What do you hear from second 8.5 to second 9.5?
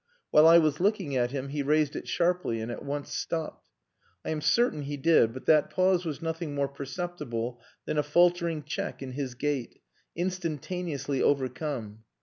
check in his